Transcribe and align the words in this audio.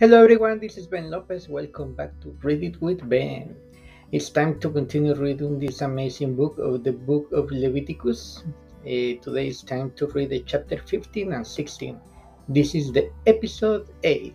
Hello 0.00 0.22
everyone, 0.22 0.58
this 0.58 0.78
is 0.78 0.86
Ben 0.86 1.10
Lopez. 1.10 1.46
Welcome 1.46 1.92
back 1.92 2.18
to 2.22 2.34
Reading 2.42 2.74
with 2.80 3.06
Ben. 3.06 3.54
It's 4.12 4.30
time 4.30 4.58
to 4.60 4.70
continue 4.70 5.14
reading 5.14 5.58
this 5.58 5.82
amazing 5.82 6.36
book 6.36 6.56
of 6.56 6.82
the 6.84 6.92
book 6.92 7.30
of 7.32 7.50
Leviticus. 7.50 8.42
Uh, 8.80 9.20
today 9.20 9.48
is 9.48 9.60
time 9.60 9.92
to 9.96 10.06
read 10.06 10.30
the 10.30 10.40
chapter 10.46 10.78
15 10.78 11.34
and 11.34 11.46
16. 11.46 12.00
This 12.48 12.74
is 12.74 12.92
the 12.92 13.10
episode 13.26 13.90
8. 14.02 14.34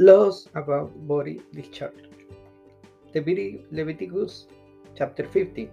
Laws 0.00 0.48
about 0.56 0.90
body 1.06 1.40
discharge. 1.52 2.10
The 3.12 3.60
Leviticus 3.70 4.48
chapter 4.96 5.24
15. 5.24 5.70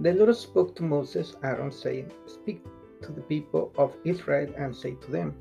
The 0.00 0.12
Lord 0.12 0.34
spoke 0.36 0.74
to 0.76 0.82
Moses, 0.82 1.36
Aaron, 1.44 1.70
saying, 1.70 2.10
Speak 2.26 2.64
to 3.02 3.12
the 3.12 3.20
people 3.22 3.72
of 3.78 3.96
Israel 4.04 4.52
and 4.56 4.74
say 4.74 4.94
to 5.02 5.10
them, 5.10 5.34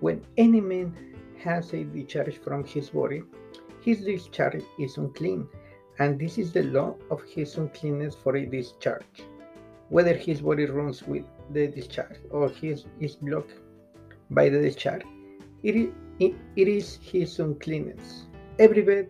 When 0.00 0.24
any 0.36 0.60
man 0.60 0.96
has 1.38 1.72
a 1.74 1.84
discharge 1.84 2.38
from 2.38 2.64
his 2.64 2.90
body, 2.90 3.22
his 3.82 4.04
discharge 4.04 4.62
is 4.78 4.96
unclean, 4.96 5.46
and 5.98 6.18
this 6.18 6.38
is 6.38 6.52
the 6.52 6.62
law 6.62 6.96
of 7.10 7.22
his 7.24 7.56
uncleanness 7.58 8.14
for 8.14 8.36
a 8.36 8.46
discharge. 8.46 9.24
Whether 9.90 10.14
his 10.14 10.40
body 10.40 10.66
runs 10.66 11.02
with 11.02 11.24
the 11.52 11.66
discharge 11.68 12.18
or 12.30 12.48
his 12.48 12.86
is 13.00 13.16
blocked 13.16 13.54
by 14.30 14.48
the 14.48 14.60
discharge, 14.60 15.02
it 15.62 15.76
is, 15.76 15.90
it, 16.20 16.34
it 16.56 16.68
is 16.68 16.98
his 17.02 17.38
uncleanness. 17.38 18.26
Every 18.58 18.82
bed 18.82 19.08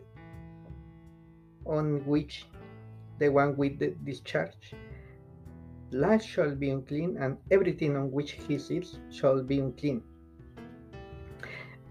on 1.67 2.05
which 2.07 2.47
the 3.19 3.29
one 3.29 3.57
with 3.57 3.79
the 3.79 3.89
discharge. 4.05 4.75
Life 5.91 6.23
shall 6.23 6.55
be 6.55 6.71
unclean, 6.71 7.17
and 7.17 7.39
everything 7.51 7.97
on 7.97 8.13
which 8.13 8.33
he 8.33 8.59
sits 8.59 8.99
shall 9.11 9.43
be 9.43 9.59
unclean. 9.59 10.03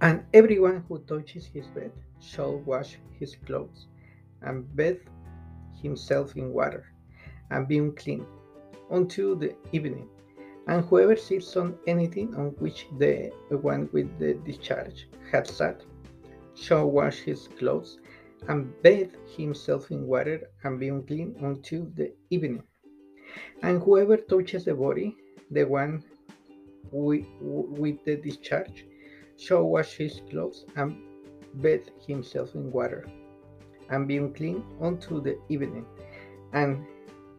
And 0.02 0.24
everyone 0.34 0.84
who 0.88 1.00
touches 1.00 1.48
his 1.48 1.68
bed 1.68 1.92
shall 2.20 2.60
wash 2.60 3.00
his 3.20 3.36
clothes, 3.46 3.88
and 4.42 4.76
bathe 4.76 5.02
himself 5.82 6.36
in 6.36 6.54
water, 6.54 6.86
and 7.50 7.68
be 7.68 7.80
unclean 7.80 8.26
until 8.92 9.36
the 9.36 9.56
evening. 9.72 10.08
And 10.68 10.84
whoever 10.86 11.16
sits 11.16 11.56
on 11.56 11.78
anything 11.88 12.36
on 12.36 12.48
which 12.60 12.88
the 12.98 13.32
one 13.50 13.90
with 13.94 14.20
the 14.20 14.34
discharge 14.34 15.08
had 15.32 15.48
sat 15.48 15.82
shall 16.56 16.92
wash 16.92 17.20
his 17.20 17.48
clothes 17.60 18.00
and 18.48 18.74
bathe 18.82 19.14
himself 19.36 19.92
in 19.92 20.08
water 20.08 20.50
and 20.64 20.80
be 20.80 20.90
unclean 20.90 21.36
until 21.42 21.86
the 21.96 22.14
evening. 22.30 22.64
And 23.62 23.82
whoever 23.82 24.18
touches 24.18 24.66
the 24.66 24.76
body, 24.76 25.16
the 25.52 25.66
one 25.66 26.04
with, 26.92 27.26
with 27.42 28.04
the 28.06 28.16
discharge, 28.16 28.86
shall 29.38 29.68
wash 29.70 29.98
his 29.98 30.22
clothes 30.30 30.66
and 30.76 30.98
bathe 31.62 31.88
himself 32.06 32.56
in 32.56 32.72
water 32.72 33.08
and 33.90 34.08
be 34.08 34.18
unclean 34.18 34.64
until 34.82 35.22
the 35.22 35.40
evening. 35.50 35.86
And 36.54 36.86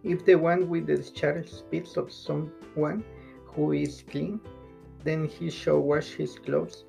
if 0.05 0.25
the 0.25 0.37
one 0.37 0.69
with 0.69 0.87
the 0.87 0.97
discharge 0.97 1.49
speaks 1.49 1.97
of 1.97 2.13
someone 2.13 3.05
who 3.47 3.73
is 3.73 4.03
clean, 4.03 4.41
then 5.05 5.25
he 5.25 5.51
shall 5.51 5.81
wash 5.81 6.13
his 6.15 6.39
clothes 6.39 6.85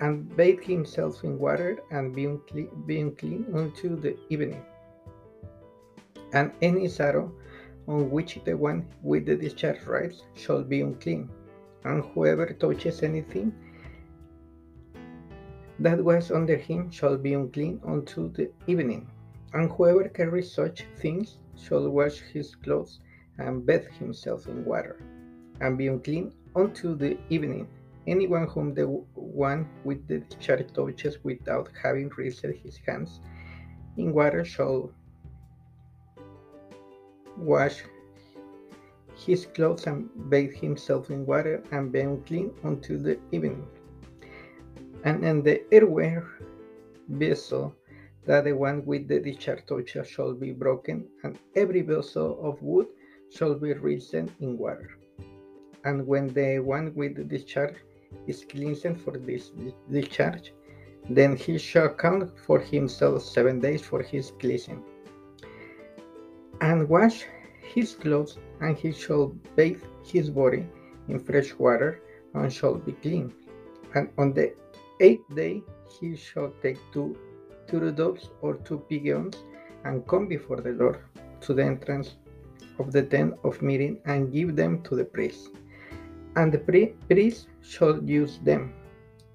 and 0.00 0.36
bathe 0.36 0.60
himself 0.60 1.24
in 1.24 1.38
water 1.38 1.78
and 1.90 2.14
be 2.14 2.24
unclean, 2.24 2.70
be 2.86 3.00
unclean 3.00 3.46
until 3.54 3.96
the 3.96 4.16
evening. 4.28 4.62
And 6.32 6.52
any 6.62 6.88
sorrow 6.88 7.32
on 7.86 8.10
which 8.10 8.38
the 8.44 8.56
one 8.56 8.86
with 9.02 9.26
the 9.26 9.36
discharge 9.36 9.82
rides 9.86 10.22
shall 10.34 10.62
be 10.62 10.82
unclean, 10.82 11.30
and 11.84 12.04
whoever 12.04 12.46
touches 12.46 13.02
anything 13.02 13.52
that 15.78 16.02
was 16.02 16.30
under 16.30 16.56
him 16.56 16.90
shall 16.90 17.16
be 17.16 17.34
unclean 17.34 17.80
until 17.86 18.28
the 18.28 18.50
evening. 18.66 19.08
And 19.54 19.70
whoever 19.70 20.08
carries 20.08 20.52
such 20.52 20.84
things 20.96 21.38
shall 21.56 21.88
wash 21.88 22.20
his 22.20 22.54
clothes 22.54 23.00
and 23.38 23.64
bathe 23.64 23.86
himself 23.98 24.46
in 24.46 24.64
water, 24.64 25.00
and 25.60 25.78
be 25.78 25.86
unclean 25.86 26.32
until 26.54 26.94
the 26.94 27.16
evening. 27.30 27.66
Anyone 28.08 28.46
whom 28.48 28.72
the 28.72 28.86
one 28.86 29.68
with 29.84 30.08
the 30.08 30.20
discharge 30.20 30.72
touches 30.72 31.22
without 31.24 31.68
having 31.82 32.08
rinsed 32.16 32.46
his 32.64 32.78
hands 32.78 33.20
in 33.98 34.14
water 34.14 34.46
shall 34.46 34.90
wash 37.36 37.84
his 39.14 39.44
clothes 39.44 39.86
and 39.86 40.08
bathe 40.30 40.54
himself 40.54 41.10
in 41.10 41.26
water 41.26 41.62
and 41.70 41.92
be 41.92 42.00
unclean 42.00 42.50
until 42.62 42.98
the 42.98 43.18
evening. 43.30 43.66
And 45.04 45.22
in 45.22 45.42
the 45.42 45.62
earthenware 45.70 46.26
vessel 47.08 47.74
that 48.24 48.44
the 48.44 48.54
one 48.54 48.86
with 48.86 49.06
the 49.06 49.20
discharge 49.20 49.66
touches 49.66 50.08
shall 50.08 50.32
be 50.32 50.52
broken, 50.52 51.06
and 51.24 51.38
every 51.54 51.82
vessel 51.82 52.40
of 52.42 52.62
wood 52.62 52.86
shall 53.30 53.54
be 53.54 53.74
rinsed 53.74 54.14
in 54.14 54.56
water. 54.56 54.90
And 55.84 56.06
when 56.06 56.28
the 56.28 56.58
one 56.60 56.94
with 56.94 57.16
the 57.16 57.24
discharge 57.24 57.76
is 58.26 58.44
cleansed 58.44 58.96
for 59.04 59.12
this 59.18 59.52
discharge, 59.90 60.52
then 61.10 61.36
he 61.36 61.58
shall 61.58 61.88
count 61.94 62.30
for 62.46 62.58
himself 62.58 63.22
seven 63.22 63.60
days 63.60 63.82
for 63.82 64.02
his 64.02 64.30
cleansing, 64.40 64.82
and 66.60 66.88
wash 66.88 67.24
his 67.74 67.94
clothes, 67.94 68.38
and 68.60 68.76
he 68.76 68.92
shall 68.92 69.26
bathe 69.56 69.82
his 70.04 70.30
body 70.30 70.66
in 71.08 71.18
fresh 71.18 71.54
water, 71.58 72.00
and 72.34 72.52
shall 72.52 72.74
be 72.74 72.92
clean. 72.92 73.32
And 73.94 74.08
on 74.18 74.32
the 74.32 74.54
eighth 75.00 75.34
day 75.34 75.62
he 76.00 76.16
shall 76.16 76.52
take 76.62 76.78
two 76.92 77.16
two 77.66 77.92
doves 77.92 78.30
or 78.42 78.54
two 78.54 78.78
pigeons, 78.88 79.36
and 79.84 80.06
come 80.06 80.26
before 80.26 80.60
the 80.60 80.72
Lord 80.72 80.98
to 81.42 81.54
the 81.54 81.64
entrance 81.64 82.16
of 82.78 82.92
the 82.92 83.02
tent 83.02 83.34
of 83.44 83.60
meeting, 83.62 84.00
and 84.04 84.32
give 84.32 84.56
them 84.56 84.82
to 84.82 84.96
the 84.96 85.04
priest 85.04 85.50
and 86.38 86.52
the 86.52 86.92
priest 87.10 87.48
shall 87.62 87.96
use 88.04 88.38
them, 88.48 88.72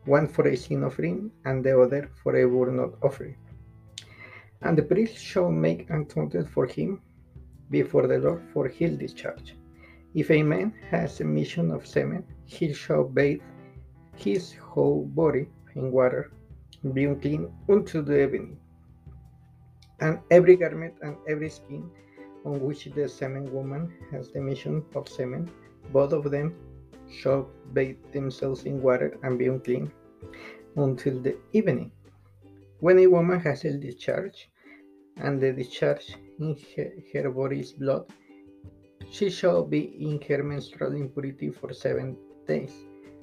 one 0.05 0.25
for 0.25 0.47
a 0.47 0.55
sin 0.55 0.85
offering 0.85 1.29
and 1.43 1.61
the 1.65 1.73
other 1.83 2.09
for 2.21 2.31
a 2.37 2.45
burnt 2.47 2.93
offering. 3.03 3.35
And 4.61 4.77
the 4.77 4.83
priest 4.83 5.17
shall 5.17 5.51
make 5.51 5.89
atonement 5.89 6.49
for 6.49 6.65
him 6.65 7.01
before 7.69 8.07
the 8.07 8.19
Lord 8.19 8.41
for 8.53 8.69
his 8.69 8.97
discharge. 8.97 9.55
If 10.15 10.31
a 10.31 10.41
man 10.43 10.73
has 10.91 11.19
a 11.19 11.25
mission 11.25 11.71
of 11.71 11.85
semen, 11.85 12.23
he 12.45 12.73
shall 12.73 13.03
bathe 13.03 13.41
his 14.15 14.53
whole 14.53 15.03
body 15.03 15.47
in 15.75 15.91
water, 15.91 16.31
being 16.93 17.19
clean 17.19 17.51
unto 17.67 18.01
the 18.01 18.23
evening. 18.23 18.57
And 19.99 20.19
every 20.31 20.55
garment 20.55 20.93
and 21.01 21.17
every 21.27 21.49
skin 21.49 21.83
on 22.45 22.61
which 22.61 22.85
the 22.95 23.09
semen 23.09 23.51
woman 23.51 23.91
has 24.11 24.31
the 24.31 24.39
mission 24.39 24.85
of 24.95 25.09
semen, 25.09 25.51
both 25.91 26.13
of 26.13 26.31
them 26.31 26.55
shall 27.09 27.49
bathe 27.73 27.97
themselves 28.11 28.65
in 28.65 28.81
water 28.81 29.17
and 29.23 29.37
be 29.39 29.47
unclean 29.47 29.91
until 30.75 31.19
the 31.19 31.37
evening. 31.53 31.91
When 32.79 32.99
a 32.99 33.07
woman 33.07 33.39
has 33.39 33.65
a 33.65 33.77
discharge, 33.77 34.49
and 35.17 35.39
the 35.41 35.53
discharge 35.53 36.15
in 36.39 36.57
her, 36.75 36.91
her 37.13 37.29
body 37.29 37.59
is 37.59 37.71
blood, 37.73 38.05
she 39.09 39.29
shall 39.29 39.63
be 39.63 39.81
in 39.99 40.19
her 40.27 40.43
menstrual 40.43 40.93
impurity 40.93 41.51
for 41.51 41.71
seven 41.73 42.17
days, 42.47 42.73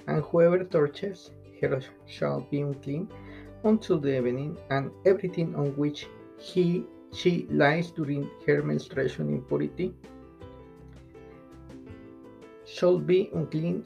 and 0.07 0.23
whoever 0.23 0.65
touches 0.65 1.31
her 1.61 1.81
shall 2.07 2.41
be 2.51 2.61
unclean 2.61 3.09
until 3.65 3.99
the 3.99 4.17
evening, 4.17 4.57
and 4.71 4.91
everything 5.05 5.55
on 5.55 5.77
which 5.77 6.07
he 6.39 6.85
she 7.13 7.47
lies 7.51 7.91
during 7.91 8.31
her 8.47 8.63
menstruation 8.63 9.29
impurity 9.29 9.95
shall 12.81 12.99
be 12.99 13.31
unclean. 13.35 13.85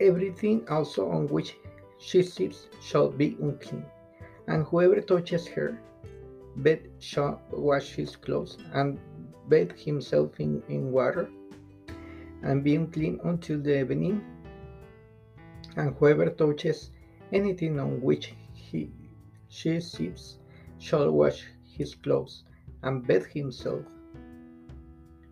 Everything 0.00 0.66
also 0.68 1.08
on 1.08 1.28
which 1.28 1.56
she 1.98 2.20
sits 2.22 2.66
shall 2.80 3.08
be 3.10 3.36
unclean. 3.40 3.84
And 4.48 4.64
whoever 4.64 5.00
touches 5.00 5.46
her 5.48 5.80
bed 6.56 6.80
shall 6.98 7.40
wash 7.52 7.94
his 7.94 8.16
clothes 8.16 8.58
and 8.72 8.98
bathe 9.48 9.70
himself 9.72 10.40
in, 10.40 10.62
in 10.68 10.90
water 10.90 11.30
and 12.42 12.64
be 12.64 12.74
unclean 12.74 13.20
until 13.22 13.60
the 13.60 13.80
evening. 13.80 14.20
And 15.76 15.94
whoever 15.94 16.28
touches 16.30 16.90
anything 17.32 17.78
on 17.78 18.00
which 18.00 18.34
he 18.52 18.90
she 19.48 19.78
sits 19.80 20.38
shall 20.78 21.10
wash 21.12 21.44
his 21.76 21.94
clothes 21.94 22.42
and 22.82 23.06
bathe 23.06 23.26
himself 23.26 23.84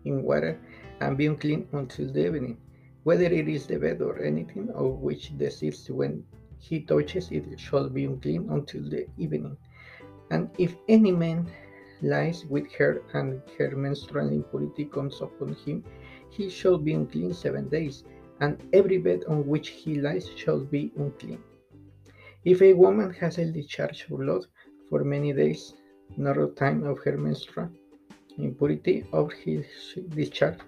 in 0.05 0.23
water 0.23 0.57
and 1.01 1.17
be 1.17 1.27
unclean 1.27 1.67
until 1.73 2.11
the 2.13 2.25
evening 2.27 2.57
whether 3.07 3.29
it 3.39 3.47
is 3.47 3.65
the 3.67 3.77
bed 3.79 4.01
or 4.01 4.21
anything 4.21 4.69
of 4.71 4.99
which 4.99 5.31
the 5.37 5.49
sits 5.49 5.89
when 5.89 6.21
he 6.59 6.81
touches 6.81 7.29
it 7.31 7.45
shall 7.57 7.87
be 7.87 8.03
unclean 8.03 8.49
until 8.49 8.83
the 8.89 9.07
evening. 9.17 9.55
And 10.29 10.49
if 10.57 10.75
any 10.89 11.13
man 11.13 11.47
lies 12.01 12.45
with 12.47 12.69
her 12.73 13.01
and 13.13 13.41
her 13.57 13.71
menstrual 13.77 14.27
impurity 14.27 14.83
comes 14.95 15.21
upon 15.21 15.55
him, 15.65 15.85
he 16.29 16.49
shall 16.49 16.77
be 16.77 16.95
unclean 16.95 17.33
seven 17.33 17.69
days, 17.69 18.03
and 18.41 18.61
every 18.73 18.97
bed 18.97 19.23
on 19.29 19.47
which 19.47 19.69
he 19.69 20.01
lies 20.01 20.27
shall 20.35 20.59
be 20.59 20.91
unclean. 20.97 21.39
If 22.43 22.61
a 22.61 22.73
woman 22.73 23.13
has 23.21 23.37
a 23.37 23.45
discharge 23.45 24.05
of 24.11 24.17
blood 24.19 24.47
for 24.89 25.05
many 25.05 25.31
days, 25.31 25.75
nor 26.17 26.33
the 26.33 26.47
time 26.55 26.83
of 26.83 26.99
her 27.05 27.17
menstrual 27.17 27.69
impurity 28.37 29.05
or 29.13 29.31
his 29.31 29.65
discharge 30.09 30.59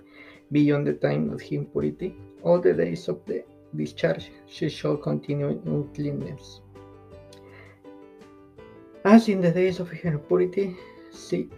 beyond 0.53 0.88
the 0.88 0.94
time 0.94 1.31
of 1.33 1.41
his 1.41 1.51
impurity, 1.51 2.15
all 2.44 2.59
the 2.59 2.74
days 2.74 3.07
of 3.07 3.19
the 3.25 3.44
discharge 3.75 4.31
she 4.47 4.69
shall 4.69 4.97
continue 4.97 5.50
in 5.50 5.62
uncleanness. 5.65 6.62
As 9.06 9.30
in 9.30 9.41
the 9.41 9.51
days 9.51 9.80
of 9.80 9.89
her 9.89 10.18
purity, 10.18 10.75
she, 11.13 11.50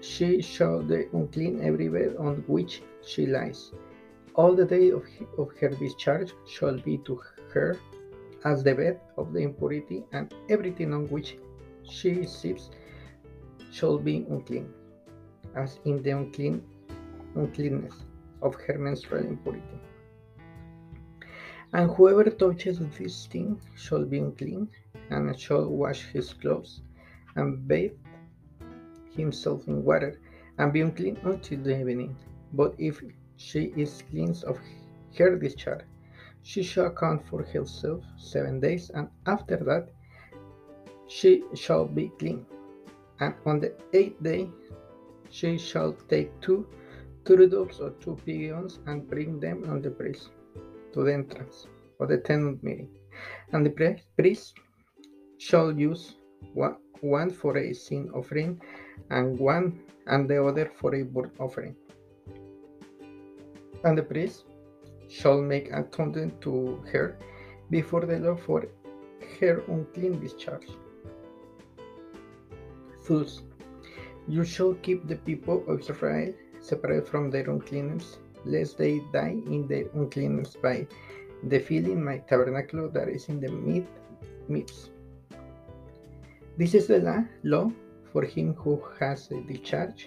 she 0.00 0.42
shall 0.42 0.82
be 0.82 1.06
unclean 1.12 1.60
everywhere 1.62 2.14
on 2.18 2.44
which 2.46 2.82
she 3.04 3.26
lies. 3.26 3.72
All 4.34 4.54
the 4.54 4.64
day 4.64 4.90
of, 4.90 5.04
of 5.38 5.50
her 5.60 5.68
discharge 5.68 6.32
shall 6.46 6.78
be 6.78 6.98
to 6.98 7.20
her 7.52 7.78
as 8.44 8.64
the 8.64 8.74
bed 8.74 9.00
of 9.16 9.32
the 9.32 9.40
impurity, 9.40 10.02
and 10.12 10.34
everything 10.48 10.92
on 10.92 11.08
which 11.08 11.36
she 11.84 12.24
sits 12.24 12.70
shall 13.70 13.98
be 13.98 14.26
unclean, 14.28 14.72
as 15.54 15.78
in 15.84 16.02
the 16.02 16.10
unclean 16.10 16.62
uncleanness 17.36 17.94
of 18.42 18.54
her 18.54 18.78
menstrual 18.78 19.24
impurity. 19.24 19.78
And 21.74 21.90
whoever 21.90 22.24
touches 22.30 22.78
this 22.98 23.26
thing 23.26 23.58
shall 23.74 24.04
be 24.04 24.18
unclean, 24.18 24.68
and 25.10 25.38
shall 25.38 25.68
wash 25.70 26.04
his 26.12 26.32
clothes, 26.34 26.82
and 27.34 27.66
bathe 27.66 27.92
himself 29.16 29.66
in 29.68 29.82
water, 29.82 30.20
and 30.58 30.72
be 30.72 30.82
unclean 30.82 31.16
until 31.24 31.62
the 31.62 31.80
evening. 31.80 32.14
But 32.52 32.74
if 32.78 33.02
she 33.36 33.72
is 33.76 34.02
cleansed 34.10 34.44
of 34.44 34.58
her 35.18 35.36
discharge, 35.36 35.84
she 36.42 36.62
shall 36.62 36.90
count 36.90 37.26
for 37.26 37.42
herself 37.42 38.04
seven 38.18 38.60
days, 38.60 38.90
and 38.90 39.08
after 39.26 39.56
that 39.56 39.88
she 41.06 41.42
shall 41.54 41.86
be 41.86 42.10
clean. 42.18 42.44
And 43.20 43.34
on 43.46 43.60
the 43.60 43.72
eighth 43.94 44.22
day 44.22 44.50
she 45.30 45.56
shall 45.56 45.92
take 46.08 46.38
two 46.40 46.66
turtles 47.24 47.80
or 47.80 47.90
two 48.00 48.18
pigeons 48.26 48.78
and 48.86 49.08
bring 49.08 49.40
them 49.40 49.64
on 49.70 49.80
the 49.80 49.90
priest 49.90 50.30
to 50.92 51.04
the 51.04 51.12
entrance 51.12 51.66
of 52.00 52.08
the 52.08 52.18
tent 52.18 52.62
meeting. 52.62 52.90
And 53.52 53.66
the 53.66 53.96
priest 54.16 54.58
shall 55.38 55.72
use 55.72 56.16
one, 56.54 56.76
one 57.00 57.30
for 57.30 57.56
a 57.56 57.72
sin 57.72 58.10
offering 58.14 58.60
and 59.10 59.38
one 59.38 59.80
and 60.06 60.28
the 60.28 60.44
other 60.44 60.70
for 60.80 60.94
a 60.94 61.02
burnt 61.02 61.32
offering. 61.38 61.76
And 63.84 63.98
the 63.98 64.02
priest 64.02 64.44
shall 65.08 65.40
make 65.40 65.72
atonement 65.72 66.40
to 66.42 66.82
her 66.92 67.18
before 67.70 68.02
the 68.06 68.18
Lord 68.18 68.40
for 68.40 68.66
her 69.40 69.62
unclean 69.68 70.20
discharge. 70.20 70.68
Thus, 73.06 73.42
you 74.28 74.44
shall 74.44 74.74
keep 74.74 75.08
the 75.08 75.16
people 75.16 75.64
of 75.66 75.80
Israel 75.80 76.32
separate 76.60 77.08
from 77.08 77.30
their 77.30 77.50
uncleanness, 77.50 78.18
lest 78.44 78.78
they 78.78 79.00
die 79.12 79.40
in 79.46 79.66
their 79.68 79.86
uncleanness 79.94 80.56
by 80.56 80.86
defilling 81.48 82.02
my 82.02 82.18
tabernacle 82.18 82.88
that 82.90 83.08
is 83.08 83.28
in 83.28 83.40
the 83.40 83.50
mid 83.50 83.86
midst. 84.48 84.90
This 86.56 86.74
is 86.74 86.86
the 86.86 87.26
law, 87.42 87.70
for 88.12 88.22
him 88.22 88.54
who 88.54 88.82
has 89.00 89.30
a 89.30 89.40
discharge. 89.40 90.06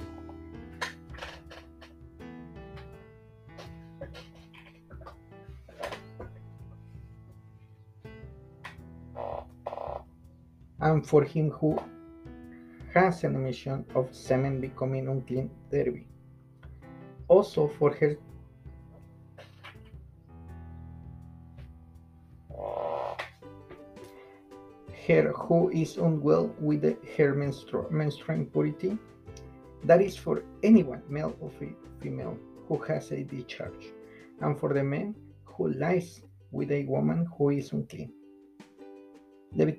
And 10.79 11.05
for 11.05 11.23
him 11.23 11.49
who 11.49 11.79
has 12.93 13.23
an 13.23 13.35
emission 13.35 13.85
of 13.95 14.13
semen 14.13 14.61
becoming 14.61 15.07
unclean 15.07 15.49
thereby. 15.71 16.05
Also 17.27 17.67
for 17.67 17.93
her 17.95 18.17
her 25.07 25.31
who 25.33 25.69
is 25.69 25.97
unwell 25.97 26.53
with 26.59 26.81
the, 26.81 26.97
her 27.17 27.33
menstru- 27.35 27.89
menstrual 27.91 28.39
impurity. 28.39 28.97
That 29.83 30.01
is 30.01 30.15
for 30.17 30.43
anyone, 30.63 31.03
male 31.07 31.35
or 31.39 31.51
female, 32.01 32.37
who 32.67 32.77
has 32.83 33.11
a 33.11 33.23
discharge, 33.23 33.93
and 34.41 34.59
for 34.59 34.73
the 34.73 34.83
man 34.83 35.15
who 35.43 35.71
lies 35.73 36.21
with 36.51 36.71
a 36.71 36.83
woman 36.85 37.27
who 37.37 37.51
is 37.51 37.71
unclean. 37.71 38.11
The, 39.55 39.77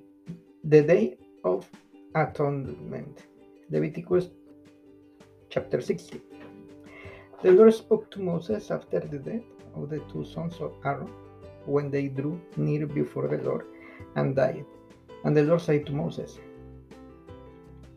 the 0.63 0.83
day 0.83 1.17
of 1.45 1.69
atonement. 2.15 3.25
Leviticus 3.69 4.29
chapter 5.51 5.81
16. 5.81 6.21
The 7.43 7.53
Lord 7.53 7.75
spoke 7.75 8.11
to 8.13 8.21
Moses 8.21 8.71
after 8.71 8.99
the 8.99 9.19
death 9.19 9.43
of 9.75 9.91
the 9.91 10.01
two 10.11 10.25
sons 10.25 10.57
of 10.59 10.73
Aaron 10.85 11.11
when 11.67 11.91
they 11.91 12.09
drew 12.09 12.41
near 12.57 12.87
before 12.87 13.29
the 13.29 13.37
Lord 13.39 13.67
and 14.15 14.35
died. 14.35 14.65
And 15.25 15.37
the 15.37 15.43
Lord 15.43 15.61
said 15.61 15.85
to 15.87 15.93
Moses, 15.93 16.39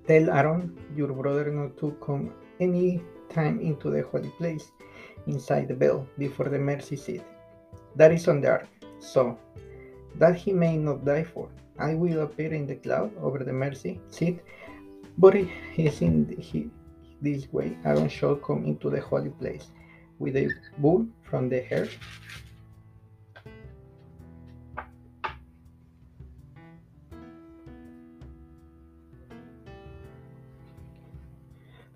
Tell 0.07 0.29
Aaron, 0.29 0.77
your 0.93 1.13
brother, 1.13 1.51
not 1.51 1.77
to 1.77 1.95
come 2.05 2.33
any 2.59 3.01
time 3.29 3.61
into 3.61 3.89
the 3.89 4.01
holy 4.11 4.29
place 4.37 4.71
inside 5.25 5.69
the 5.69 5.75
veil 5.75 6.05
before 6.17 6.49
the 6.49 6.59
mercy 6.59 6.97
seat. 6.97 7.23
That 7.95 8.11
is 8.11 8.27
on 8.27 8.41
the 8.41 8.49
ark, 8.49 8.67
so 8.99 9.37
that 10.15 10.35
he 10.35 10.51
may 10.51 10.75
not 10.75 11.05
die 11.05 11.23
for. 11.23 11.49
I 11.77 11.93
will 11.93 12.23
appear 12.23 12.53
in 12.53 12.67
the 12.67 12.75
cloud 12.75 13.15
over 13.21 13.39
the 13.39 13.53
mercy 13.53 14.01
seat, 14.09 14.41
but 15.17 15.33
he 15.33 15.49
is 15.77 16.01
in 16.01 16.27
the, 16.27 16.35
he, 16.35 16.69
this 17.21 17.51
way 17.51 17.77
Aaron 17.85 18.09
shall 18.09 18.35
come 18.35 18.65
into 18.65 18.89
the 18.89 19.01
holy 19.01 19.29
place 19.29 19.67
with 20.19 20.35
a 20.35 20.49
bull 20.77 21.07
from 21.23 21.49
the 21.49 21.61
herd 21.61 21.89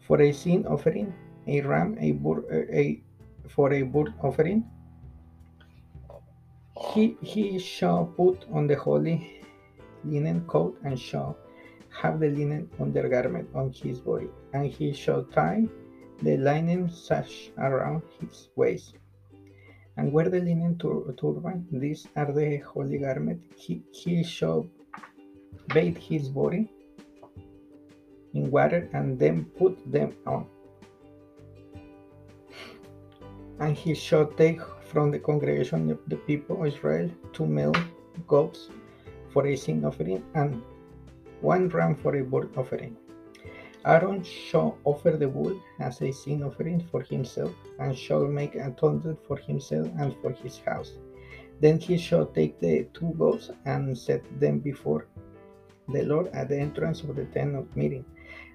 for 0.08 0.22
a 0.22 0.32
sin 0.32 0.66
offering, 0.68 1.14
a 1.48 1.62
ram, 1.62 1.98
a, 2.00 2.12
bur, 2.12 2.44
a 2.52 3.02
for 3.48 3.74
a 3.74 3.82
burnt 3.84 4.14
offering. 4.22 4.64
He, 6.94 7.18
he 7.22 7.58
shall 7.60 8.06
put 8.06 8.46
on 8.52 8.68
the 8.68 8.76
holy 8.76 9.42
linen 10.04 10.46
coat 10.48 10.78
and 10.84 11.00
shall 11.00 11.38
have 12.02 12.20
the 12.20 12.30
linen 12.30 12.70
undergarment 12.80 13.48
on 13.54 13.72
his 13.72 14.00
body, 14.00 14.28
and 14.54 14.66
he 14.66 14.94
shall 14.94 15.24
tie 15.26 15.64
the 16.22 16.38
linen 16.38 16.90
sash 16.90 17.52
around 17.58 18.02
his 18.20 18.50
waist. 18.56 18.96
And 19.98 20.12
wear 20.12 20.28
the 20.30 20.40
linen 20.40 20.78
tur- 20.78 21.14
turban, 21.20 21.68
these 21.72 22.08
are 22.16 22.32
the 22.32 22.58
holy 22.58 22.98
garment. 22.98 23.42
He, 23.56 23.84
he 23.92 24.24
shall 24.24 24.66
bathe 25.74 25.98
his 25.98 26.30
body 26.30 26.68
in 28.34 28.50
water 28.50 28.90
and 28.94 29.20
then 29.20 29.46
put 29.58 29.78
them 29.92 30.16
on. 30.26 30.48
And 33.60 33.78
he 33.78 33.94
shall 33.94 34.26
take 34.26 34.62
from 34.92 35.12
the 35.12 35.20
congregation 35.20 35.92
of 35.92 36.00
the 36.08 36.18
people 36.18 36.62
of 36.62 36.68
Israel 36.68 37.10
two 37.34 37.46
male 37.46 37.76
goats 38.28 38.70
for 39.30 39.46
a 39.48 39.56
sin 39.56 39.86
offering 39.86 40.24
and 40.34 40.62
one 41.44 41.70
ram 41.70 41.96
for 41.96 42.16
a 42.16 42.24
burnt 42.24 42.58
offering. 42.58 42.96
Aaron 43.86 44.24
shall 44.24 44.78
offer 44.86 45.12
the 45.12 45.28
bull 45.28 45.56
as 45.80 46.02
a 46.02 46.12
sin 46.12 46.42
offering 46.44 46.80
for 46.90 47.02
himself, 47.02 47.54
and 47.80 47.98
shall 47.98 48.26
make 48.40 48.56
atonement 48.56 49.20
for 49.28 49.38
himself 49.38 49.88
and 50.00 50.16
for 50.22 50.32
his 50.32 50.58
house. 50.60 50.94
Then 51.60 51.78
he 51.80 51.98
shall 51.98 52.26
take 52.26 52.60
the 52.60 52.88
two 52.94 53.14
goats 53.20 53.52
and 53.66 53.98
set 53.98 54.24
them 54.40 54.60
before 54.60 55.06
the 55.90 56.04
Lord 56.04 56.28
at 56.28 56.50
the 56.50 56.58
entrance 56.58 57.02
of 57.02 57.16
the 57.16 57.26
tent 57.26 57.56
of 57.56 57.76
meeting 57.76 58.06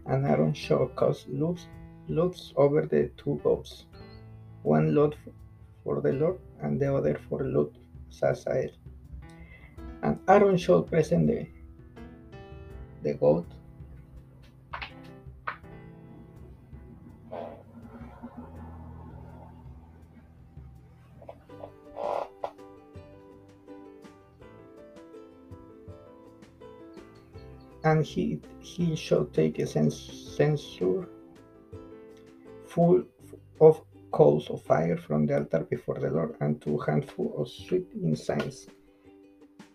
and 0.09 0.26
Aaron 0.26 0.54
shall 0.54 0.87
cast 1.00 1.28
loose 1.28 1.66
loads 2.09 2.52
over 2.57 2.87
the 2.87 3.11
two 3.16 3.38
goats, 3.45 3.85
one 4.62 4.95
lot 4.95 5.14
for 5.85 6.00
the 6.00 6.12
Lord 6.12 6.38
and 6.62 6.80
the 6.80 6.95
other 6.95 7.21
for 7.28 7.45
Lot 7.45 7.73
Azazel. 8.11 8.71
And 10.02 10.18
Aaron 10.28 10.57
shall 10.57 10.83
present 10.83 11.26
the, 11.26 11.47
the 13.02 13.14
goat. 13.14 13.47
And 27.85 28.05
he 28.05 28.40
he 28.61 28.95
shall 28.97 29.25
take 29.26 29.59
a 29.61 29.67
censer 29.67 31.09
full 32.67 33.05
of 33.61 33.81
coals 34.11 34.50
of 34.50 34.62
fire 34.62 34.97
from 34.97 35.26
the 35.26 35.38
altar 35.38 35.61
before 35.61 35.99
the 35.99 36.11
Lord, 36.11 36.37
and 36.40 36.61
two 36.61 36.78
handfuls 36.78 37.35
of 37.38 37.49
sweet 37.49 37.87
incense, 38.02 38.67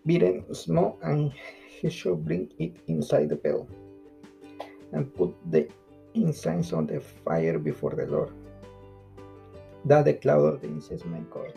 beaten 0.06 0.44
small, 0.54 0.98
and 1.02 1.32
he 1.68 1.90
shall 1.90 2.16
bring 2.16 2.52
it 2.60 2.76
inside 2.88 3.30
the 3.30 3.36
veil, 3.36 3.68
and 4.92 5.14
put 5.16 5.34
the 5.52 5.68
incense 6.14 6.74
on 6.74 6.88
the 6.88 7.00
fire 7.00 7.58
before 7.60 7.92
the 7.92 8.06
Lord, 8.06 8.32
that 9.86 10.06
the 10.06 10.14
cloud 10.14 10.46
of 10.46 10.62
the 10.62 10.68
incense 10.68 11.04
may 11.06 11.22
go. 11.32 11.48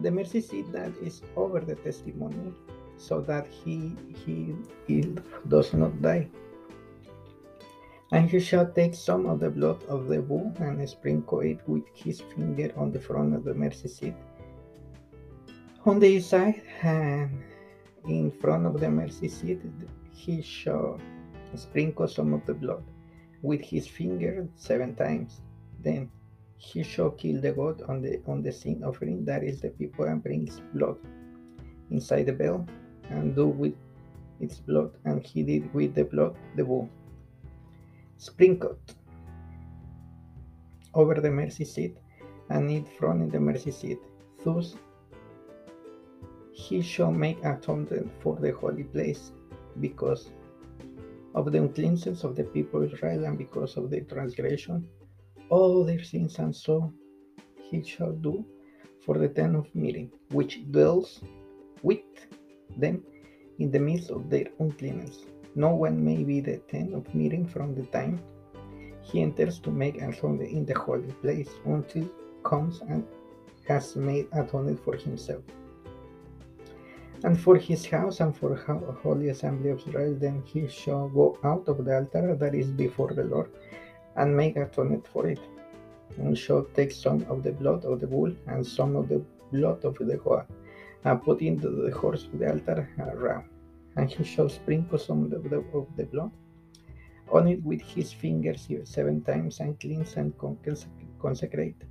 The 0.00 0.10
mercy 0.10 0.40
seat 0.40 0.72
that 0.72 0.92
is 1.02 1.22
over 1.36 1.60
the 1.60 1.74
testimony, 1.76 2.52
so 2.96 3.20
that 3.22 3.46
he 3.46 3.96
he, 4.24 4.54
he 4.86 5.14
does 5.48 5.72
not 5.74 6.00
die. 6.00 6.28
And 8.12 8.28
he 8.28 8.40
shall 8.40 8.70
take 8.70 8.94
some 8.94 9.24
of 9.26 9.40
the 9.40 9.48
blood 9.48 9.82
of 9.84 10.06
the 10.06 10.20
bull 10.20 10.52
and 10.58 10.86
sprinkle 10.88 11.40
it 11.40 11.60
with 11.66 11.84
his 11.94 12.20
finger 12.20 12.70
on 12.76 12.92
the 12.92 13.00
front 13.00 13.34
of 13.34 13.42
the 13.44 13.54
mercy 13.54 13.88
seat. 13.88 14.14
On 15.84 15.98
the 15.98 16.06
east 16.06 16.30
side 16.30 16.62
and 16.82 17.42
ah, 18.04 18.08
in 18.08 18.30
front 18.30 18.66
of 18.66 18.78
the 18.78 18.88
mercy 18.88 19.26
seat, 19.26 19.60
he 20.12 20.40
shall 20.40 21.00
sprinkle 21.56 22.06
some 22.06 22.32
of 22.32 22.46
the 22.46 22.54
blood 22.54 22.84
with 23.42 23.60
his 23.60 23.88
finger 23.88 24.46
seven 24.54 24.94
times. 24.94 25.40
Then 25.82 26.08
he 26.56 26.84
shall 26.84 27.10
kill 27.10 27.40
the 27.40 27.50
goat 27.50 27.82
on 27.88 28.00
the 28.00 28.22
on 28.28 28.42
the 28.42 28.52
sin 28.52 28.84
offering, 28.84 29.24
that 29.24 29.42
is 29.42 29.60
the 29.60 29.70
people, 29.70 30.04
and 30.04 30.22
brings 30.22 30.60
blood 30.72 30.98
inside 31.90 32.26
the 32.26 32.32
veil, 32.32 32.64
and 33.10 33.34
do 33.34 33.48
with 33.48 33.74
its 34.38 34.58
blood, 34.58 34.92
and 35.04 35.26
he 35.26 35.42
did 35.42 35.74
with 35.74 35.96
the 35.96 36.04
blood 36.04 36.36
the 36.54 36.62
bull 36.62 36.88
sprinkled 38.18 38.78
over 40.94 41.14
the 41.14 41.30
mercy 41.30 41.64
seat 41.64 41.96
and 42.50 42.70
it 42.70 42.86
from 42.98 43.28
the 43.30 43.40
mercy 43.40 43.72
seat. 43.72 43.98
Thus 44.44 44.76
he 46.62 46.80
shall 46.80 47.10
make 47.10 47.44
atonement 47.44 48.08
for 48.20 48.36
the 48.36 48.52
holy 48.52 48.84
place 48.84 49.32
because 49.80 50.30
of 51.34 51.50
the 51.50 51.58
uncleanness 51.58 52.22
of 52.22 52.36
the 52.36 52.44
people 52.44 52.82
of 52.82 52.92
Israel 52.92 53.24
and 53.24 53.36
because 53.36 53.76
of 53.76 53.90
their 53.90 54.02
transgression, 54.02 54.86
all 55.48 55.84
their 55.84 56.04
sins, 56.04 56.38
and 56.38 56.54
so 56.54 56.92
he 57.68 57.82
shall 57.82 58.12
do 58.12 58.44
for 59.04 59.18
the 59.18 59.28
tent 59.28 59.56
of 59.56 59.74
meeting, 59.74 60.10
which 60.30 60.62
dwells 60.70 61.22
with 61.82 62.04
them 62.76 63.02
in 63.58 63.70
the 63.72 63.80
midst 63.80 64.10
of 64.10 64.30
their 64.30 64.46
uncleanness. 64.60 65.24
No 65.56 65.70
one 65.74 66.04
may 66.04 66.22
be 66.22 66.40
the 66.40 66.58
tent 66.72 66.94
of 66.94 67.12
meeting 67.14 67.46
from 67.46 67.74
the 67.74 67.86
time 67.86 68.20
he 69.02 69.20
enters 69.20 69.58
to 69.58 69.70
make 69.70 70.00
atonement 70.00 70.50
in 70.50 70.64
the 70.64 70.78
holy 70.78 71.12
place 71.22 71.50
until 71.64 72.08
comes 72.44 72.80
and 72.88 73.04
has 73.66 73.96
made 73.96 74.28
atonement 74.32 74.78
for 74.84 74.96
himself 74.96 75.42
and 77.24 77.40
for 77.40 77.56
his 77.56 77.86
house 77.86 78.20
and 78.20 78.36
for 78.36 78.56
holy 79.02 79.28
assembly 79.28 79.70
of 79.70 79.78
Israel. 79.78 80.14
Then 80.14 80.42
he 80.44 80.68
shall 80.68 81.08
go 81.08 81.38
out 81.44 81.68
of 81.68 81.84
the 81.84 81.96
altar 81.96 82.34
that 82.34 82.54
is 82.54 82.70
before 82.70 83.12
the 83.12 83.24
Lord 83.24 83.50
and 84.16 84.36
make 84.36 84.56
atonement 84.56 85.06
for 85.06 85.26
it, 85.26 85.40
and 86.18 86.36
shall 86.36 86.64
take 86.74 86.92
some 86.92 87.24
of 87.28 87.42
the 87.42 87.52
blood 87.52 87.84
of 87.84 88.00
the 88.00 88.06
bull 88.06 88.32
and 88.46 88.66
some 88.66 88.96
of 88.96 89.08
the 89.08 89.24
blood 89.52 89.84
of 89.84 89.96
the 89.98 90.16
goat, 90.16 90.46
and 91.04 91.22
put 91.22 91.40
into 91.40 91.70
the 91.70 91.90
horse 91.96 92.24
of 92.24 92.38
the 92.38 92.50
altar 92.50 92.88
uh, 93.00 93.16
around 93.16 93.44
and 93.96 94.10
he 94.10 94.24
shall 94.24 94.48
sprinkle 94.48 94.98
some 94.98 95.24
of 95.24 95.30
the, 95.30 95.38
blood 96.10 96.30
on 97.30 97.48
it 97.48 97.62
with 97.62 97.80
his 97.80 98.12
fingers 98.12 98.68
seven 98.84 99.22
times 99.22 99.60
and 99.60 99.78
cleanse 99.80 100.14
and 100.16 100.32
consecrate 101.20 101.82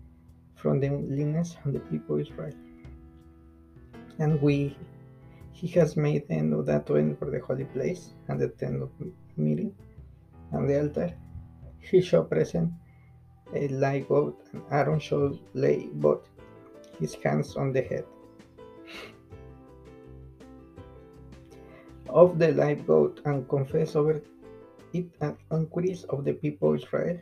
from 0.56 0.80
the 0.80 0.88
uncleanness 0.88 1.58
of 1.66 1.74
the 1.74 1.80
people 1.80 2.18
Israel. 2.18 2.54
And 4.20 4.42
we 4.42 4.78
he 5.62 5.68
has 5.80 5.96
made 5.96 6.28
the 6.28 6.34
end 6.34 6.54
of 6.56 6.66
that 6.66 6.90
atonement 6.90 7.20
for 7.20 7.30
the 7.30 7.40
holy 7.40 7.66
place 7.66 8.14
and 8.28 8.40
the 8.40 8.50
tent 8.60 8.82
of 8.82 8.90
meeting 9.38 9.72
and 10.54 10.68
the 10.68 10.82
altar. 10.82 11.14
He 11.80 12.02
shall 12.02 12.24
present 12.24 12.72
a 13.54 13.68
live 13.68 14.08
goat, 14.08 14.42
and 14.54 14.64
Aaron 14.72 15.00
shall 15.00 15.38
lay 15.54 15.88
both 15.94 16.28
his 17.00 17.14
hands 17.24 17.56
on 17.56 17.72
the 17.74 17.84
head 17.84 18.06
of 22.10 22.40
the 22.40 22.52
live 22.54 22.88
goat 22.88 23.22
and 23.26 23.48
confess 23.48 23.96
over 23.96 24.22
it 24.94 25.12
an 25.22 25.38
increase 25.52 26.04
of 26.06 26.26
the 26.26 26.34
people 26.34 26.70
of 26.74 26.82
Israel 26.82 27.20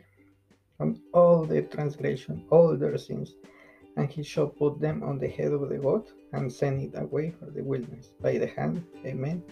on 0.80 0.98
all 1.12 1.44
their 1.44 1.62
transgression, 1.62 2.42
all 2.50 2.74
their 2.74 2.96
sins, 2.96 3.34
and 4.00 4.10
he 4.10 4.22
shall 4.22 4.48
put 4.48 4.80
them 4.80 5.02
on 5.02 5.18
the 5.18 5.28
head 5.28 5.52
of 5.52 5.68
the 5.68 5.76
goat 5.76 6.12
and 6.32 6.50
send 6.50 6.82
it 6.82 6.98
away 6.98 7.30
for 7.38 7.50
the 7.50 7.62
wilderness 7.62 8.12
by 8.22 8.38
the 8.38 8.46
hand. 8.46 8.82
Amen. 9.04 9.42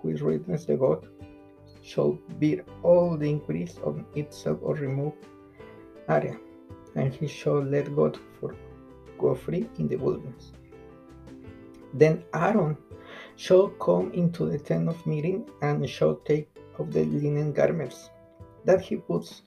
Who 0.00 0.08
is 0.08 0.22
witness 0.22 0.64
the 0.64 0.76
goat 0.76 1.06
shall 1.82 2.12
bear 2.40 2.64
all 2.82 3.18
the 3.18 3.28
increase 3.28 3.76
of 3.84 4.02
itself 4.14 4.58
or 4.62 4.74
remove 4.76 5.12
area, 6.08 6.38
and 6.94 7.12
he 7.12 7.26
shall 7.26 7.60
let 7.62 7.94
God 7.94 8.18
for 8.40 8.54
go 9.18 9.34
free 9.34 9.68
in 9.78 9.88
the 9.88 9.96
wilderness. 9.96 10.52
Then 11.92 12.24
Aaron 12.32 12.78
shall 13.36 13.68
come 13.86 14.10
into 14.12 14.46
the 14.46 14.58
tent 14.58 14.88
of 14.88 15.06
meeting 15.06 15.50
and 15.60 15.88
shall 15.88 16.16
take 16.30 16.48
of 16.78 16.92
the 16.92 17.04
linen 17.04 17.52
garments 17.52 18.08
that 18.64 18.80
he 18.80 18.96
puts 18.96 19.42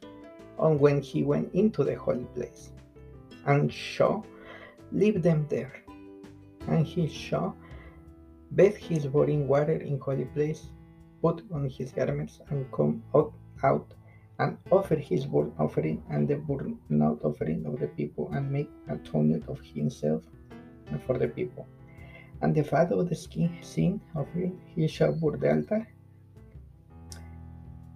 on 0.60 0.78
when 0.78 1.02
he 1.02 1.24
went 1.24 1.52
into 1.56 1.84
the 1.84 1.96
holy 1.96 2.28
place, 2.36 2.72
and 3.46 3.74
shall 3.74 4.24
leave 4.92 5.22
them 5.22 5.48
there. 5.50 5.74
And 6.68 6.86
he 6.86 7.08
shall 7.08 7.56
bathe 8.56 8.76
his 8.76 9.08
body 9.08 9.34
in 9.34 9.48
water 9.48 9.78
in 9.78 10.00
holy 10.00 10.26
place, 10.26 10.70
put 11.22 11.44
on 11.52 11.70
his 11.70 11.92
garments, 11.92 12.40
and 12.50 12.72
come 12.72 13.04
out, 13.16 13.34
out 13.64 13.94
and 14.40 14.58
offer 14.72 14.96
his 14.96 15.26
burnt 15.26 15.54
offering 15.60 16.04
and 16.10 16.28
the 16.28 16.36
burnt 16.36 16.78
offering 17.24 17.66
of 17.66 17.80
the 17.80 17.88
people, 17.88 18.30
and 18.34 18.52
make 18.52 18.70
atonement 18.90 19.48
of 19.48 19.60
himself 19.62 20.24
and 20.88 21.02
for 21.04 21.18
the 21.18 21.28
people 21.28 21.68
and 22.42 22.56
the 22.56 22.64
fat 22.64 22.92
of 22.92 23.08
the 23.08 23.16
skin, 23.16 23.56
sin 23.62 24.02
offering 24.16 24.60
he 24.76 24.88
shall 24.88 25.14
burn 25.14 25.40
the 25.40 25.52
altar. 25.54 25.88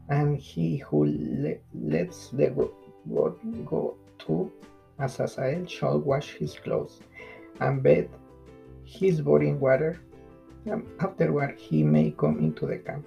And 0.10 0.38
he 0.38 0.78
who 0.78 1.06
le- 1.06 1.58
lets 1.74 2.30
the 2.30 2.48
goat 2.52 3.40
go 3.66 3.98
to 4.20 4.52
Azazel 5.00 5.66
shall 5.66 6.00
wash 6.00 6.36
his 6.36 6.58
clothes 6.58 7.02
and 7.60 7.84
bathe 7.84 8.10
his 8.84 9.22
body 9.22 9.50
in 9.50 9.60
water. 9.60 10.00
And 10.66 10.86
afterward 11.00 11.58
he 11.58 11.84
may 11.84 12.12
come 12.12 12.40
into 12.40 12.66
the 12.66 12.78
camp. 12.78 13.06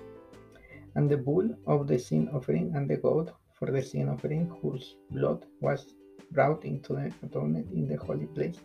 And 0.95 1.11
the 1.11 1.16
bull 1.16 1.49
of 1.66 1.87
the 1.87 1.99
sin 1.99 2.28
offering 2.33 2.73
and 2.75 2.88
the 2.88 2.97
goat 2.97 3.33
for 3.54 3.71
the 3.71 3.83
sin 3.83 4.09
offering, 4.09 4.50
whose 4.62 4.97
blood 5.11 5.45
was 5.61 5.95
brought 6.30 6.64
into 6.64 6.95
the 6.95 7.12
atonement 7.23 7.73
in 7.73 7.88
the 7.88 7.97
holy 7.97 8.26
place, 8.26 8.61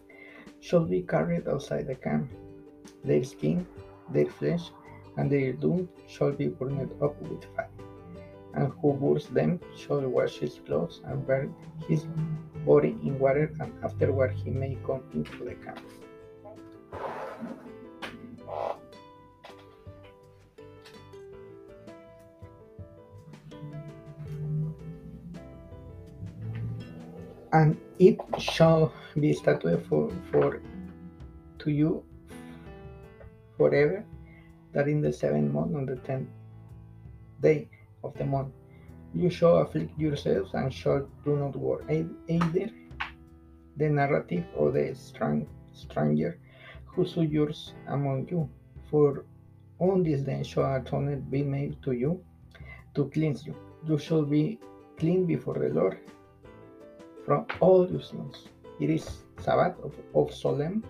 shall 0.60 0.86
be 0.86 1.02
carried 1.02 1.48
outside 1.48 1.88
the 1.88 1.96
camp 1.96 2.32
their 3.04 3.24
skin, 3.24 3.66
their 4.12 4.26
flesh, 4.26 4.72
and 5.18 5.32
their 5.32 5.54
dung 5.54 5.88
shall 6.08 6.32
be 6.32 6.48
burned 6.48 6.92
up 7.02 7.22
with 7.22 7.44
fire. 7.56 7.73
And 8.56 8.72
who 8.82 8.94
burns 8.94 9.28
them 9.28 9.60
shall 9.76 10.02
wash 10.08 10.38
his 10.38 10.60
clothes 10.66 11.02
and 11.06 11.26
burn 11.26 11.56
his 11.88 12.06
body 12.66 12.96
in 13.04 13.18
water, 13.18 13.52
and 13.60 13.74
afterward 13.84 14.32
he 14.32 14.52
may 14.52 14.78
come 14.86 15.04
into 15.14 15.44
the 15.44 15.56
camp. 15.56 15.82
And 27.52 27.78
it 28.00 28.18
shall 28.40 28.94
be 29.20 29.34
statute 29.34 29.86
for, 29.88 30.12
for 30.32 30.60
to 31.60 31.72
you 31.72 32.04
forever, 33.58 34.06
that 34.74 34.88
in 34.88 35.02
the 35.02 35.14
seventh 35.14 35.54
month 35.54 35.76
on 35.76 35.86
the 35.86 35.98
tenth 35.98 36.30
day 37.42 37.70
of 38.04 38.14
the 38.18 38.26
month 38.26 38.54
you 39.14 39.30
shall 39.30 39.58
afflict 39.58 39.98
yourselves 39.98 40.54
and 40.54 40.74
shall 40.74 41.08
do 41.24 41.36
not 41.38 41.56
war 41.56 41.82
either 41.90 42.70
the 43.78 43.90
narrative 43.90 44.44
or 44.56 44.72
the 44.72 44.94
strong 44.96 45.48
stranger 45.72 46.40
who 46.86 47.06
sojourns 47.06 47.74
among 47.88 48.28
you. 48.30 48.50
For 48.90 49.26
on 49.80 50.04
this 50.04 50.22
day 50.22 50.44
shall 50.44 50.76
atonement 50.76 51.30
be 51.32 51.44
made 51.44 51.82
to 51.84 51.92
you 51.92 52.24
to 52.96 53.10
cleanse 53.10 53.46
you. 53.46 53.56
You 53.88 53.98
shall 53.98 54.24
be 54.24 54.60
clean 54.98 55.26
before 55.26 55.58
the 55.60 55.70
Lord 55.70 55.98
from 57.26 57.46
all 57.60 57.90
your 57.90 58.02
sins. 58.02 58.48
It 58.80 58.90
is 58.90 59.24
Sabbath 59.40 59.80
of, 59.84 59.94
of 60.14 60.34
solemn 60.34 60.84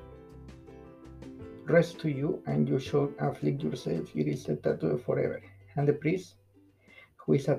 rest 1.66 2.00
to 2.00 2.10
you, 2.10 2.44
and 2.46 2.68
you 2.68 2.80
shall 2.80 3.10
afflict 3.20 3.64
yourself. 3.64 4.14
It 4.16 4.28
is 4.28 4.48
a 4.50 4.56
tattoo 4.56 5.02
forever. 5.06 5.42
and 5.76 5.88
the 5.88 5.94
priest, 5.94 6.36
who 7.26 7.34
is 7.34 7.50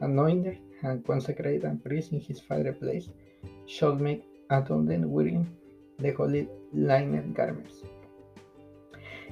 anointed 0.00 0.58
and 0.82 1.04
consecrated 1.04 1.64
and 1.64 1.84
priest 1.84 2.12
in 2.12 2.20
his 2.20 2.40
father's 2.40 2.76
place, 2.78 3.08
shall 3.66 3.94
make 3.94 4.24
atonement 4.50 5.08
wearing 5.08 5.46
the 5.98 6.10
holy 6.12 6.48
linen 6.72 7.32
garments. 7.32 7.82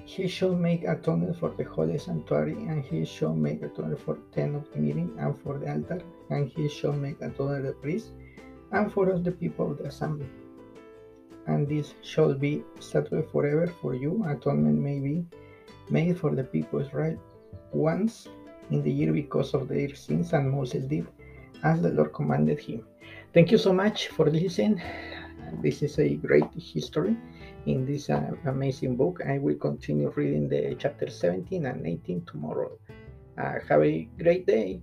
He 0.05 0.27
shall 0.27 0.55
make 0.55 0.85
atonement 0.85 1.37
for 1.37 1.51
the 1.57 1.65
holy 1.65 1.99
sanctuary, 1.99 2.55
and 2.55 2.85
he 2.85 3.05
shall 3.05 3.35
make 3.35 3.63
atonement 3.63 4.01
for 4.01 4.15
the 4.15 4.23
tent 4.33 4.57
of 4.57 4.71
the 4.73 4.79
meeting 4.79 5.15
and 5.19 5.39
for 5.39 5.59
the 5.59 5.71
altar, 5.71 6.01
and 6.31 6.49
he 6.49 6.69
shall 6.69 6.93
make 6.93 7.21
atonement 7.21 7.37
for 7.37 7.67
the 7.69 7.73
priest 7.75 8.11
and 8.73 8.93
for 8.93 9.13
all 9.13 9.19
the 9.19 9.33
people 9.33 9.71
of 9.71 9.79
the 9.79 9.85
assembly. 9.85 10.29
And 11.47 11.69
this 11.69 11.95
shall 12.03 12.35
be 12.35 12.63
statute 12.79 13.31
forever 13.31 13.67
for 13.67 13.95
you. 13.95 14.25
Atonement 14.27 14.79
may 14.79 14.99
be 15.01 15.25
made 15.91 16.19
for 16.19 16.35
the 16.35 16.45
people 16.45 16.81
Israel 16.81 17.17
once 17.73 18.29
in 18.71 18.83
the 18.83 18.91
year 18.91 19.13
because 19.13 19.55
of 19.55 19.69
their 19.69 19.95
sins, 19.95 20.33
and 20.33 20.51
Moses 20.51 20.85
did 20.85 21.07
as 21.63 21.83
the 21.83 21.91
Lord 21.91 22.13
commanded 22.13 22.61
him. 22.61 22.85
Thank 23.33 23.51
you 23.51 23.59
so 23.59 23.73
much 23.73 24.09
for 24.09 24.31
listening. 24.31 24.81
This 25.63 25.83
is 25.83 25.99
a 25.99 26.15
great 26.15 26.51
history 26.55 27.17
in 27.67 27.85
this 27.85 28.09
uh, 28.11 28.33
amazing 28.47 28.97
book. 28.97 29.21
I 29.27 29.39
will 29.39 29.57
continue 29.57 30.13
reading 30.15 30.49
the 30.49 30.77
chapter 30.79 31.11
17 31.11 31.67
and 31.67 31.87
18 31.87 32.25
tomorrow. 32.25 32.73
Uh, 33.37 33.55
have 33.69 33.83
a 33.83 34.09
great 34.19 34.47
day. 34.47 34.81